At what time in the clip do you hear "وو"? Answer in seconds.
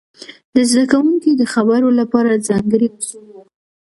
3.33-3.41